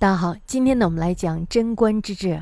[0.00, 2.40] 大家好，今天呢，我们来讲贞观之治。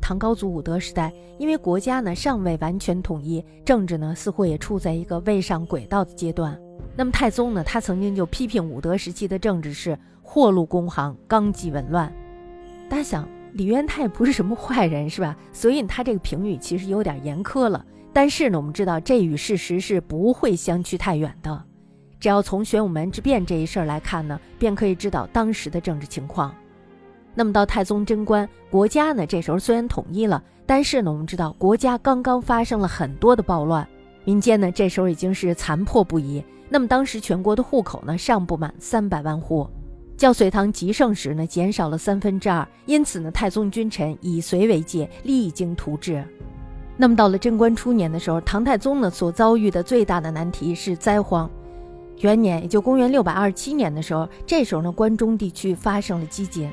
[0.00, 6.56] 唐高祖武德时代，因为国家呢尚未完全统一，政治呢似乎也处在一个未上轨道的阶段。
[6.94, 12.12] 那么太宗呢，他曾经就批评武德时期的政治是祸禄公行，纲纪紊乱。
[12.88, 15.36] 大家想，李渊他也不是什么坏人，是吧？
[15.52, 17.84] 所以他这个评语其实有点严苛了。
[18.12, 21.64] 但是呢，我们知道这与事实是不会相去太远的。
[22.20, 26.54] 只要从玄武门之变这一事儿来看呢，便可以知道当时的政治情况。
[27.38, 33.86] 那么到太宗贞观，国家呢这时候虽然统一了，但是呢我们知道国家刚刚发生了很多的暴乱，
[34.24, 36.42] 民间呢这时候已经是残破不已。
[36.68, 39.70] 那么当时全国的户口呢尚不满三百万户，
[40.16, 46.24] 较隋唐极盛时呢减少了三分之二，因此呢太宗君臣以隋为界，励精图治。
[46.96, 51.48] 那么到了贞观初年的时候，唐太宗呢所遭遇的最大的难题是灾荒。
[52.18, 56.68] 元年，也就公元六百二十七年的时候，这时候呢关中地区发生了饥馑。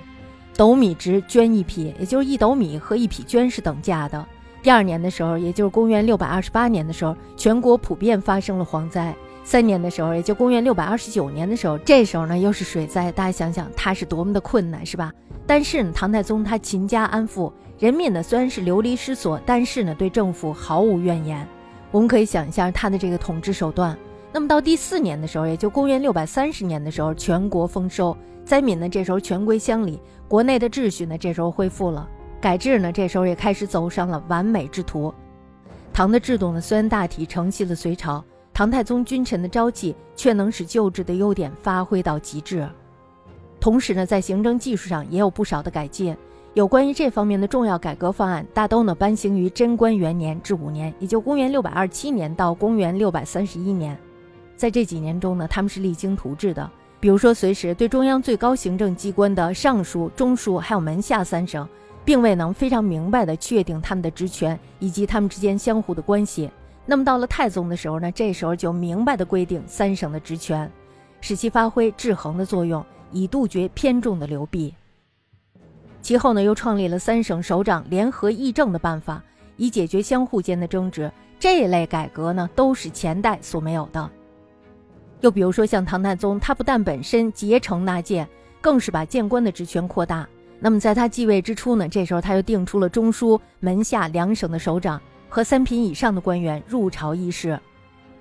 [0.57, 4.25] 斗米值绢一匹，也就是一斗米和一匹绢是等价的。
[4.63, 9.13] 第二年的时候，也就是公元六百二十八年的时候，全国普遍发生了蝗灾。
[9.43, 13.11] 三年的时候，也就公元六百二十九年的时候，这时候呢又是水灾。
[13.11, 15.11] 大家想想，他是多么的困难，是吧？
[15.45, 21.45] 但是呢，唐太宗他勤加安抚，人民呢虽然是流离失所，但是呢对政府毫无怨言。
[21.91, 23.95] 我们可以想一下他的这个统治手段。
[24.35, 29.97] 那么到第四年的时候，也就公元六百三十年的时候，全国丰收，灾民呢这时候全归乡里，
[30.27, 32.05] 国内的秩序呢这时候恢复了，
[32.41, 35.13] 改制呢这时候也开始走上了完美之途。
[35.93, 38.21] 唐的制度呢虽然大体承袭了隋朝，
[38.53, 42.67] 唐太宗君臣的朝气却能使旧制的优点发挥到极致。
[43.61, 46.13] 同时呢在行政技术上也有不少的改进，
[46.55, 53.97] 有关于这方面的重要改革方案大都呢颁行于贞观元年至五年，也就公元六百二十七年到公元六百三十一年。
[54.55, 56.69] 在这几年中呢，他们是励精图治的。
[56.99, 61.67] 比如说，随时对中央最高行政机关的尚书、中书还有门下三省，
[62.03, 66.49] 并未能非常明白的确定他们的职权以及他们之间相互的关系。
[66.85, 70.71] 那么到了太宗的时候呢，这时候就明白的规定三省的职权，
[71.21, 74.73] 使其发挥制衡的作用，以杜绝偏重的流弊。
[76.01, 79.21] 其后呢，又创立了三省首长联合议政的办法，
[79.57, 81.11] 以解决相互间的争执。
[81.39, 84.09] 这一类改革呢，都是前代所没有的。
[85.21, 88.27] 又比如说，像唐太宗，他不但本身结成纳谏，
[88.61, 90.27] 更是把谏官的职权扩大。
[90.59, 97.59] 那么在他继位之初呢，这时候他又定出了中书、门下两省的首长和三品以上的官员入朝议事，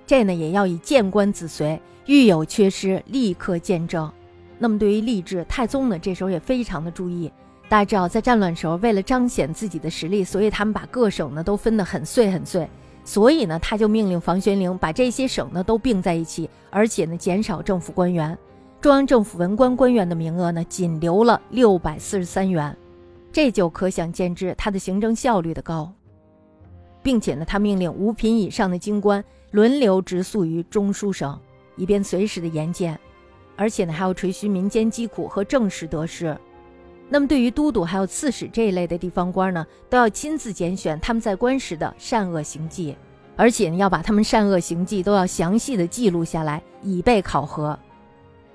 [0.05, 4.11] 这呢也要以谏官子随，遇有缺失立刻见证。
[4.57, 7.31] 那么对于吏治，太宗呢这时候也非常的注意。
[7.67, 12.69] 大家知道，在战乱时候，为了彰显自己的实力，所以他们把各省呢都分得很碎很碎。
[13.07, 18.35] 所以呢，他就命令房玄龄把这些省呢都并在一起，而且呢减少政府官员，
[18.81, 22.75] 中央政府文官官员的名额呢仅留了六百四十三员，
[23.31, 25.93] 这就可想见之他的行政效率的高，
[27.03, 31.39] 并且呢，他命令五品以上的京官轮流直宿于中书省，
[31.75, 32.99] 以便随时的严见，
[33.55, 36.35] 而且呢还要垂询民间疾苦和政事得失。
[37.07, 42.97] 那么，对于都督还有刺史这一类的地方官呢，都要亲自拣选他们在官时的善恶行迹，
[43.35, 47.77] 而且呢，要把他们善恶行迹都要详细的记录下来，以备考核。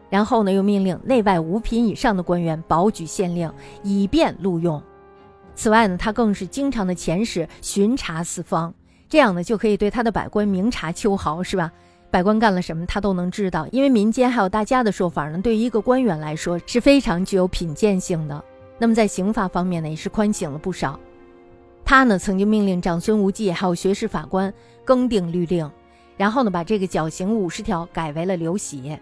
[0.09, 3.53] 然后呢，又命令内外五品以上的官员保举县令，
[3.85, 4.83] 以便录用。
[5.55, 8.75] 此外呢，他更是经常的遣使巡查四方，
[9.09, 11.71] 这样呢，就可以对他的百官明察秋毫，是吧？
[12.11, 15.41] 百官干了什么，他都能知道，因为民间还有大家的说法呢。
[15.41, 18.45] 对于一个官员来说，是非常具有品鉴性的。
[18.79, 20.99] 那么在刑罚方面呢，也是宽刑了不少。
[21.85, 24.53] 他呢，曾经命令长孙无忌还有学士法官
[24.85, 25.71] 更定律令，
[26.17, 29.01] 然后呢，把这个绞刑五十条改为了流血。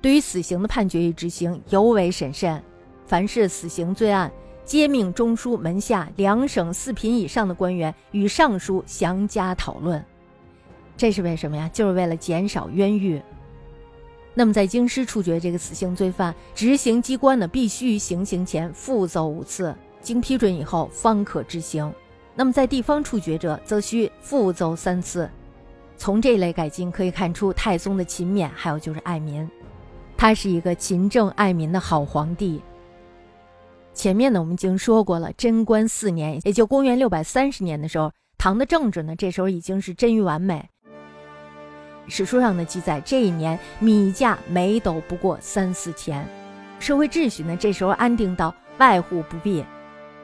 [0.00, 2.62] 对于死刑的判决与执行尤为审慎，
[3.04, 4.30] 凡是死刑罪案，
[4.64, 10.04] 皆命中书门下两省四品以上的官员与尚书详加讨论。
[10.98, 11.70] 这是为什么呀？
[11.72, 13.22] 就是为了减少冤狱。
[14.34, 21.90] 那么在京师处决这个死刑罪犯，执行机关呢必须行刑前复奏五次，经批准以后方可执行。
[22.34, 25.30] 那么在地方处决者，则需复奏三次。
[25.96, 29.48] 从这类改进可以看出太宗的勤勉，还有就是爱民。
[30.16, 32.60] 他是一个勤政爱民的好皇帝。
[33.94, 40.68] 前面呢我们已经说过了，贞观四年，也就公元六百三十年的时候，唐的政治呢这时候已经是臻于完美。
[42.08, 46.26] 史书上的记载，这一年米价每斗不过三四钱，
[46.78, 49.64] 社会秩序呢这时候安定到外户不闭，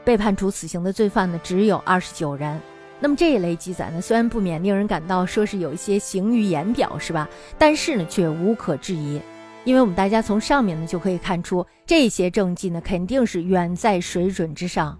[0.04, 2.60] 被判处死刑的罪犯呢只有二十九人。
[3.00, 7.28] 那么这一类记载呢，虽然不免令人感到说是有一些行于言表，是吧？
[7.58, 9.20] 但是呢却无可置疑。
[9.64, 14.98] 因为我们大家从上面呢就可以看出，这些政绩呢肯定是远在水准之上。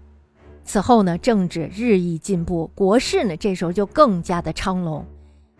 [0.63, 5.05] 此后呢，政治日益进步，国事呢这时候就更加的昌隆。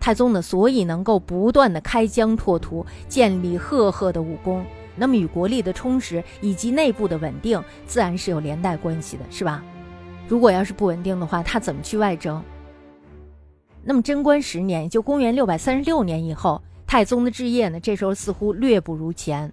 [0.05, 4.63] 太宗呢，所以能够不断的开疆拓土，建立赫赫的武功，
[4.95, 9.63] 那么与国力的充实以及内部的稳定，自然是有连带关系的，是吧？
[10.27, 12.39] 如果要是不稳定的话，他怎么去外征？
[13.83, 19.51] 那么贞观十年，就公元六百三十六年以后，太宗的治业呢，这时候似乎略不如前。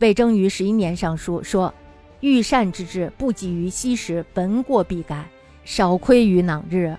[0.00, 1.72] 魏征于十一年上书说
[2.20, 5.26] ：“欲善之治，不及于昔时，闻过必改，
[5.64, 6.94] 少亏于囊日。”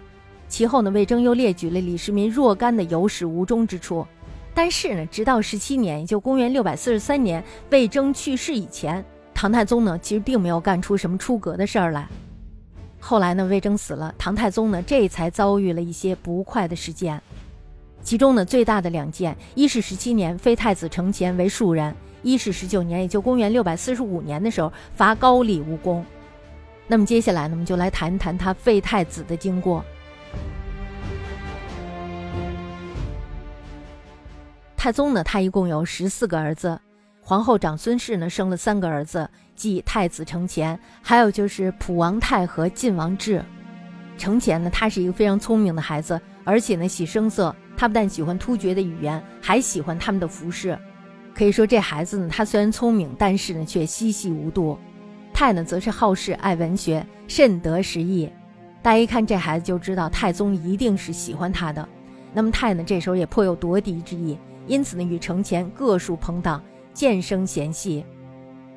[0.47, 4.05] 其后呢，魏征又列举了李世民若干的有始无终之处。
[4.53, 9.03] 但是呢，直到十七年，也就公元六百四十三年，魏征去世以前，
[9.33, 12.07] 唐太宗呢，其实并没有干出什么出格的事儿来。
[13.01, 17.21] 后来呢，魏征死了，唐太宗呢这才遭遇了一些不快的事件，
[18.01, 21.93] 其中呢最大的两件，一是十七年废太子承乾为庶人，
[22.23, 26.05] 一是十九年，也就公元六百四十五年的时候伐高丽无功。
[26.87, 29.83] 那么接下来呢，我们就来谈谈他废太子的经过。
[34.85, 36.79] 太宗呢，他一共有十四个儿子。
[37.19, 43.43] 皇后长孙氏呢，生了三个儿子，即太子承乾，还有就是普王泰和晋王志。
[44.15, 47.55] 承乾呢，他是一个非常聪明的孩子，而且呢喜声色。
[47.75, 50.77] 他不但喜欢突厥的语言，还喜欢他们的服饰。
[51.33, 54.77] 可以说这孩子呢，他虽然聪明，但是呢却嬉戏无度。
[55.33, 58.31] 泰呢，则是好事爱文学，甚得时意。
[58.83, 61.89] 大家一看这孩子就知道太宗一定是喜欢他的。
[62.35, 64.37] 那么泰呢，这时候也颇有夺嫡之意，
[64.67, 66.63] 因此呢与承乾各树朋党。
[66.93, 68.05] 渐生嫌隙，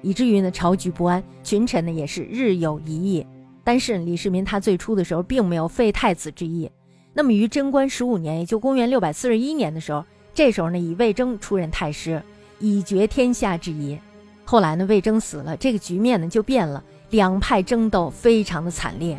[0.02, 3.25] 以至于呢朝局不安，群臣呢也是日有疑义。
[3.62, 6.69] 但是李世民他最初的时候并没有废太子之意。
[7.14, 10.05] 那么于贞观十五年，也就公元六百四十一年的时候，
[10.35, 12.20] 这时候呢以魏征出任太师，
[12.58, 13.96] 以决天下之疑。
[14.44, 19.17] 后来呢魏征死了，这个局面呢就变了，两派争斗非常的惨烈。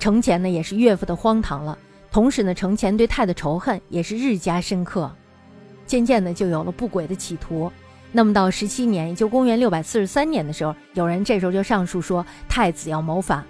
[0.00, 1.78] 程前呢也是岳父的荒唐了，
[2.10, 5.08] 同时呢程前对太的仇恨也是日加深刻，
[5.86, 7.70] 渐渐的就有了不轨的企图。
[8.10, 13.42] 那么到十七年，也就公元六百四十三年的时候，有人这时候就上书说太子要谋反，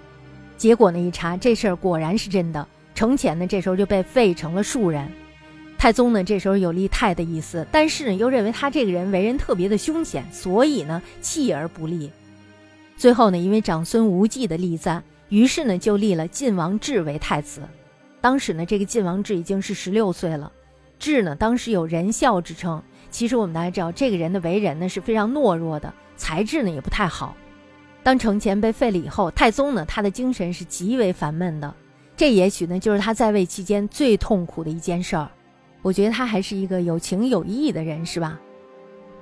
[0.57, 2.65] 结果呢一查，这事儿果然是真的。
[2.95, 5.11] 承乾呢这时候就被废成了庶人，
[5.77, 12.09] 太宗呢这时候有立太的意思，但是呢又认为他这个人为人特别的凶险，所以呢弃而不立。
[12.95, 17.61] 最后呢因为长孙无忌的立赞，于是呢就立了晋王志为太子。
[18.21, 20.49] 当时呢这个晋王志已经是十六岁了，
[20.99, 22.81] 志呢当时有仁孝之称。
[23.09, 27.35] 其实我们大家知道，这个人的为人呢是非常懦弱的，才智呢也不太好。
[28.01, 31.73] 当程乾被废了以后，太宗呢他的精神是极为烦闷的，
[32.17, 35.29] 这也许呢就是他在位期间最痛苦的一件事儿。
[35.83, 38.39] 我觉得他还是一个有情有义的人，是吧？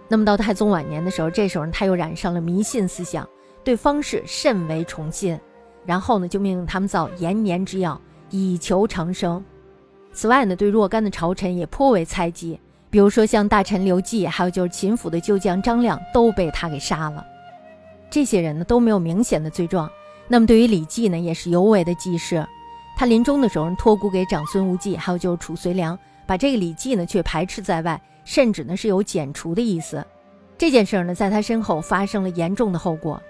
[0.08, 3.28] 那么到太宗晚年的时候，这时候他又染上了迷信思想，
[3.64, 5.38] 对方士甚为崇信，
[5.86, 9.44] 然后呢就命令他们造延年之药，以求长生。
[10.14, 12.60] 此外呢，对若干的朝臣也颇为猜忌。
[12.90, 17.26] 比如说像大臣刘季，还有就是秦府的旧将张亮，都被他给杀了。
[18.10, 19.90] 这些人呢都没有明显的罪状。
[20.28, 22.46] 那么对于李绩呢，也是尤为的忌视。
[22.98, 30.06] 他临终的时候托孤给长孙无忌，还有就是褚遂良，把这个李绩呢却排斥在外，甚至呢是有剪除的意思。
[30.58, 33.22] 这件事呢在他身后发生了严重的后果。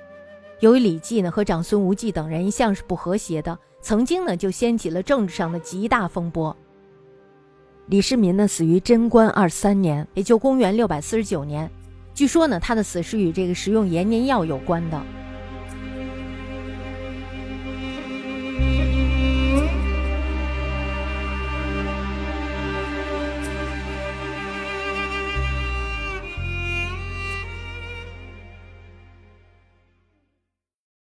[0.59, 6.55] 由于李绩呢和长孙无忌等人一向是不和谐的，曾经呢就掀起了政治上的极大风波。
[7.91, 11.69] 李世民呢，死于贞观二三年，也就公元六百四十九年。
[12.13, 15.03] 据说呢，他的死是与这个食用延年药有关的。